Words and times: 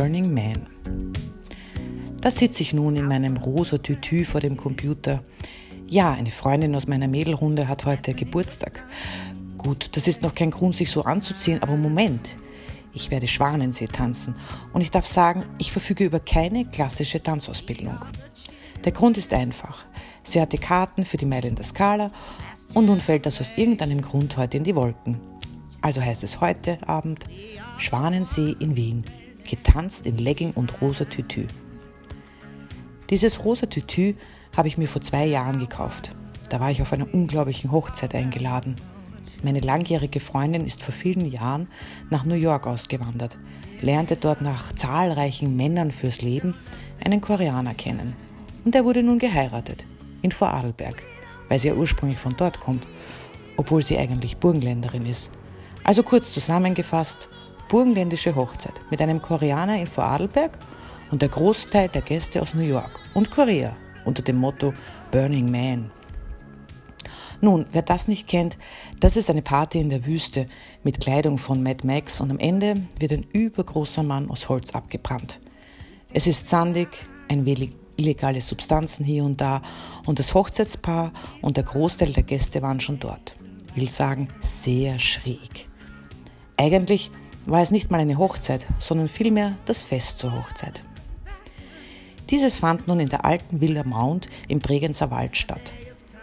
Burning 0.00 0.32
Man. 0.32 1.12
Da 2.22 2.30
sitze 2.30 2.62
ich 2.62 2.72
nun 2.72 2.96
in 2.96 3.06
meinem 3.06 3.36
rosa 3.36 3.76
Tütü 3.76 4.24
vor 4.24 4.40
dem 4.40 4.56
Computer. 4.56 5.22
Ja, 5.88 6.12
eine 6.12 6.30
Freundin 6.30 6.74
aus 6.74 6.86
meiner 6.86 7.06
Mädelrunde 7.06 7.68
hat 7.68 7.84
heute 7.84 8.14
Geburtstag. 8.14 8.82
Gut, 9.58 9.94
das 9.94 10.08
ist 10.08 10.22
noch 10.22 10.34
kein 10.34 10.52
Grund, 10.52 10.74
sich 10.74 10.90
so 10.90 11.02
anzuziehen, 11.02 11.62
aber 11.62 11.76
Moment. 11.76 12.38
Ich 12.94 13.10
werde 13.10 13.28
Schwanensee 13.28 13.88
tanzen 13.88 14.34
und 14.72 14.80
ich 14.80 14.90
darf 14.90 15.04
sagen, 15.04 15.44
ich 15.58 15.70
verfüge 15.70 16.06
über 16.06 16.18
keine 16.18 16.64
klassische 16.64 17.22
Tanzausbildung. 17.22 17.98
Der 18.82 18.92
Grund 18.92 19.18
ist 19.18 19.34
einfach. 19.34 19.84
Sie 20.22 20.40
hatte 20.40 20.56
Karten 20.56 21.04
für 21.04 21.18
die 21.18 21.26
Mailänder 21.26 21.62
Skala 21.62 22.10
und 22.72 22.86
nun 22.86 23.00
fällt 23.00 23.26
das 23.26 23.38
aus 23.42 23.52
irgendeinem 23.54 24.00
Grund 24.00 24.38
heute 24.38 24.56
in 24.56 24.64
die 24.64 24.76
Wolken. 24.76 25.20
Also 25.82 26.00
heißt 26.00 26.24
es 26.24 26.40
heute 26.40 26.78
Abend 26.88 27.26
Schwanensee 27.76 28.56
in 28.60 28.76
Wien, 28.76 29.04
getanzt 29.50 30.06
in 30.06 30.16
Legging 30.16 30.52
und 30.52 30.80
rosa 30.80 31.04
Tütü. 31.04 31.46
Dieses 33.10 33.44
rosa 33.44 33.66
Tütü 33.66 34.14
habe 34.56 34.68
ich 34.68 34.78
mir 34.78 34.86
vor 34.86 35.02
zwei 35.02 35.26
Jahren 35.26 35.58
gekauft. 35.58 36.12
Da 36.48 36.60
war 36.60 36.70
ich 36.70 36.80
auf 36.80 36.92
einer 36.92 37.12
unglaublichen 37.12 37.72
Hochzeit 37.72 38.14
eingeladen. 38.14 38.76
Meine 39.42 39.60
langjährige 39.60 40.20
Freundin 40.20 40.66
ist 40.66 40.82
vor 40.82 40.94
vielen 40.94 41.30
Jahren 41.30 41.68
nach 42.10 42.24
New 42.24 42.34
York 42.34 42.66
ausgewandert, 42.66 43.38
lernte 43.80 44.16
dort 44.16 44.40
nach 44.40 44.72
zahlreichen 44.74 45.56
Männern 45.56 45.90
fürs 45.90 46.22
Leben 46.22 46.54
einen 47.04 47.20
Koreaner 47.20 47.74
kennen. 47.74 48.14
Und 48.64 48.74
er 48.74 48.84
wurde 48.84 49.02
nun 49.02 49.18
geheiratet, 49.18 49.84
in 50.22 50.30
Vorarlberg, 50.30 51.02
weil 51.48 51.58
sie 51.58 51.68
ja 51.68 51.74
ursprünglich 51.74 52.18
von 52.18 52.36
dort 52.36 52.60
kommt, 52.60 52.86
obwohl 53.56 53.82
sie 53.82 53.98
eigentlich 53.98 54.36
Burgenländerin 54.36 55.06
ist. 55.06 55.30
Also 55.82 56.02
kurz 56.02 56.34
zusammengefasst, 56.34 57.28
burgenländische 57.70 58.34
Hochzeit 58.34 58.74
mit 58.90 59.00
einem 59.00 59.22
Koreaner 59.22 59.78
in 59.78 59.86
Vorarlberg 59.86 60.58
und 61.10 61.22
der 61.22 61.28
Großteil 61.30 61.88
der 61.88 62.02
Gäste 62.02 62.42
aus 62.42 62.52
New 62.52 62.62
York 62.62 62.90
und 63.14 63.30
Korea 63.30 63.74
unter 64.04 64.22
dem 64.22 64.36
Motto 64.36 64.74
Burning 65.12 65.50
Man. 65.50 65.90
Nun, 67.40 67.66
wer 67.72 67.82
das 67.82 68.08
nicht 68.08 68.28
kennt, 68.28 68.58
das 68.98 69.16
ist 69.16 69.30
eine 69.30 69.40
Party 69.40 69.80
in 69.80 69.88
der 69.88 70.04
Wüste 70.04 70.46
mit 70.82 71.00
Kleidung 71.00 71.38
von 71.38 71.62
Mad 71.62 71.86
Max 71.86 72.20
und 72.20 72.30
am 72.30 72.38
Ende 72.38 72.74
wird 72.98 73.12
ein 73.12 73.26
übergroßer 73.32 74.02
Mann 74.02 74.28
aus 74.28 74.48
Holz 74.48 74.72
abgebrannt. 74.72 75.40
Es 76.12 76.26
ist 76.26 76.48
sandig, 76.48 76.88
ein 77.28 77.46
wenig 77.46 77.72
illegale 77.96 78.40
Substanzen 78.40 79.04
hier 79.04 79.24
und 79.24 79.40
da 79.40 79.62
und 80.06 80.18
das 80.18 80.34
Hochzeitspaar 80.34 81.12
und 81.40 81.56
der 81.56 81.64
Großteil 81.64 82.12
der 82.12 82.24
Gäste 82.24 82.62
waren 82.62 82.80
schon 82.80 82.98
dort. 82.98 83.36
Ich 83.68 83.76
will 83.76 83.88
sagen, 83.88 84.28
sehr 84.40 84.98
schräg. 84.98 85.68
Eigentlich 86.56 87.10
war 87.46 87.62
es 87.62 87.70
nicht 87.70 87.90
mal 87.90 88.00
eine 88.00 88.18
Hochzeit, 88.18 88.66
sondern 88.78 89.08
vielmehr 89.08 89.56
das 89.66 89.82
Fest 89.82 90.18
zur 90.18 90.34
Hochzeit. 90.34 90.82
Dieses 92.30 92.60
fand 92.60 92.86
nun 92.86 93.00
in 93.00 93.08
der 93.08 93.24
alten 93.24 93.60
Villa 93.60 93.82
Mount 93.82 94.28
im 94.46 94.60
Bregenzer 94.60 95.10
Wald 95.10 95.36
statt. 95.36 95.72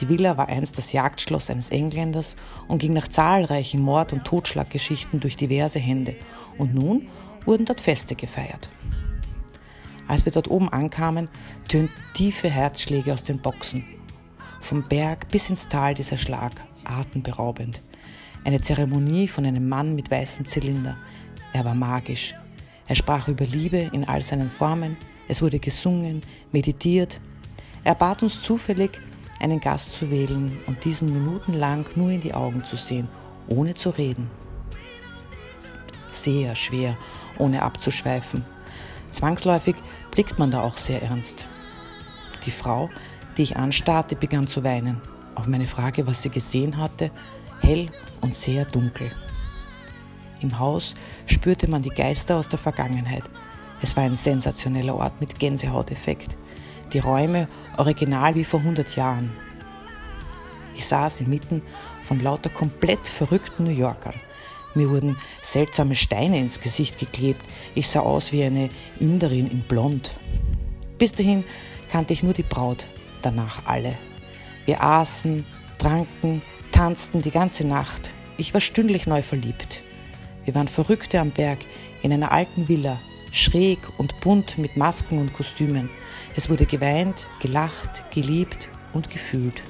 Die 0.00 0.08
Villa 0.08 0.38
war 0.38 0.48
einst 0.48 0.78
das 0.78 0.92
Jagdschloss 0.92 1.50
eines 1.50 1.68
Engländers 1.68 2.36
und 2.68 2.78
ging 2.78 2.94
nach 2.94 3.08
zahlreichen 3.08 3.82
Mord- 3.82 4.14
und 4.14 4.24
Totschlaggeschichten 4.24 5.20
durch 5.20 5.36
diverse 5.36 5.78
Hände. 5.78 6.14
Und 6.56 6.74
nun 6.74 7.06
wurden 7.44 7.66
dort 7.66 7.82
Feste 7.82 8.14
gefeiert. 8.14 8.70
Als 10.08 10.24
wir 10.24 10.32
dort 10.32 10.50
oben 10.50 10.70
ankamen, 10.70 11.28
tönten 11.68 11.94
tiefe 12.14 12.48
Herzschläge 12.48 13.12
aus 13.12 13.24
den 13.24 13.40
Boxen. 13.40 13.84
Vom 14.62 14.88
Berg 14.88 15.28
bis 15.28 15.50
ins 15.50 15.68
Tal 15.68 15.94
dieser 15.94 16.16
Schlag, 16.16 16.52
atemberaubend. 16.84 17.82
Eine 18.44 18.62
Zeremonie 18.62 19.28
von 19.28 19.44
einem 19.44 19.68
Mann 19.68 19.94
mit 19.94 20.10
weißem 20.10 20.46
Zylinder. 20.46 20.96
Er 21.52 21.64
war 21.64 21.74
magisch. 21.74 22.34
Er 22.86 22.96
sprach 22.96 23.28
über 23.28 23.44
Liebe 23.44 23.90
in 23.92 24.08
all 24.08 24.22
seinen 24.22 24.50
Formen. 24.50 24.96
Es 25.28 25.42
wurde 25.42 25.58
gesungen, 25.58 26.22
meditiert. 26.52 27.20
Er 27.84 27.94
bat 27.94 28.22
uns 28.22 28.42
zufällig, 28.42 29.00
einen 29.40 29.60
Gast 29.60 29.94
zu 29.94 30.10
wählen 30.10 30.58
und 30.66 30.84
diesen 30.84 31.12
minutenlang 31.12 31.86
nur 31.94 32.10
in 32.10 32.20
die 32.20 32.34
Augen 32.34 32.64
zu 32.64 32.76
sehen, 32.76 33.08
ohne 33.48 33.74
zu 33.74 33.90
reden. 33.90 34.30
Sehr 36.12 36.54
schwer, 36.54 36.96
ohne 37.38 37.62
abzuschweifen. 37.62 38.44
Zwangsläufig 39.12 39.76
blickt 40.10 40.38
man 40.38 40.50
da 40.50 40.62
auch 40.62 40.76
sehr 40.76 41.02
ernst. 41.02 41.48
Die 42.44 42.50
Frau, 42.50 42.90
die 43.36 43.42
ich 43.42 43.56
anstarrte, 43.56 44.16
begann 44.16 44.46
zu 44.46 44.62
weinen. 44.64 45.00
Auf 45.34 45.46
meine 45.46 45.66
Frage, 45.66 46.06
was 46.06 46.22
sie 46.22 46.30
gesehen 46.30 46.76
hatte, 46.76 47.10
hell 47.60 47.88
und 48.20 48.34
sehr 48.34 48.64
dunkel. 48.64 49.10
Im 50.40 50.58
Haus 50.58 50.94
spürte 51.26 51.68
man 51.68 51.82
die 51.82 51.90
Geister 51.90 52.36
aus 52.36 52.48
der 52.48 52.58
Vergangenheit. 52.58 53.24
Es 53.82 53.96
war 53.96 54.04
ein 54.04 54.14
sensationeller 54.14 54.96
Ort 54.96 55.20
mit 55.20 55.38
Gänsehauteffekt 55.38 56.36
die 56.92 56.98
Räume 56.98 57.48
original 57.76 58.34
wie 58.34 58.44
vor 58.44 58.60
100 58.60 58.96
Jahren. 58.96 59.30
Ich 60.76 60.86
saß 60.86 61.20
inmitten 61.20 61.62
von 62.02 62.22
lauter 62.22 62.50
komplett 62.50 63.06
verrückten 63.06 63.64
New 63.64 63.70
Yorkern. 63.70 64.14
Mir 64.74 64.90
wurden 64.90 65.16
seltsame 65.42 65.96
Steine 65.96 66.38
ins 66.38 66.60
Gesicht 66.60 66.98
geklebt. 66.98 67.42
Ich 67.74 67.88
sah 67.88 68.00
aus 68.00 68.32
wie 68.32 68.44
eine 68.44 68.68
Inderin 68.98 69.50
in 69.50 69.60
Blond. 69.62 70.10
Bis 70.98 71.12
dahin 71.12 71.44
kannte 71.90 72.12
ich 72.12 72.22
nur 72.22 72.34
die 72.34 72.44
Braut, 72.44 72.86
danach 73.22 73.66
alle. 73.66 73.96
Wir 74.64 74.82
aßen, 74.82 75.44
tranken, 75.78 76.42
tanzten 76.72 77.20
die 77.20 77.32
ganze 77.32 77.66
Nacht. 77.66 78.12
Ich 78.36 78.54
war 78.54 78.60
stündlich 78.60 79.06
neu 79.06 79.22
verliebt. 79.22 79.82
Wir 80.50 80.56
waren 80.56 80.66
Verrückte 80.66 81.20
am 81.20 81.30
Berg 81.30 81.60
in 82.02 82.12
einer 82.12 82.32
alten 82.32 82.66
Villa, 82.66 82.98
schräg 83.30 83.78
und 83.98 84.20
bunt 84.20 84.58
mit 84.58 84.76
Masken 84.76 85.20
und 85.20 85.32
Kostümen. 85.32 85.88
Es 86.34 86.50
wurde 86.50 86.66
geweint, 86.66 87.28
gelacht, 87.38 88.10
geliebt 88.10 88.68
und 88.92 89.10
gefühlt. 89.10 89.62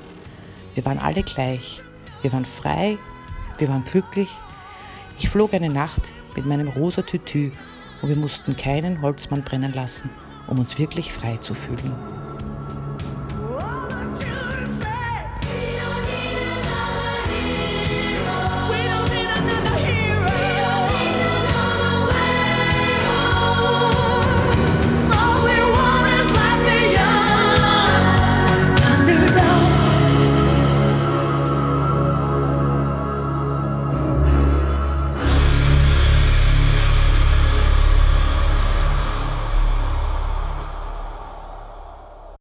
Wir 0.75 0.87
waren 0.87 0.97
alle 0.97 1.23
gleich. 1.23 1.83
Wir 2.23 2.33
waren 2.33 2.47
frei, 2.47 2.97
wir 3.59 3.69
waren 3.69 3.85
glücklich. 3.85 4.31
Ich 5.19 5.29
flog 5.29 5.53
eine 5.53 5.69
Nacht 5.69 6.01
mit 6.35 6.47
meinem 6.47 6.69
rosa 6.69 7.03
Tütü 7.03 7.51
und 8.01 8.09
wir 8.09 8.17
mussten 8.17 8.57
keinen 8.57 9.03
Holzmann 9.03 9.43
brennen 9.43 9.75
lassen, 9.75 10.09
um 10.47 10.61
uns 10.61 10.79
wirklich 10.79 11.13
frei 11.13 11.37
zu 11.37 11.53
fühlen. 11.53 12.20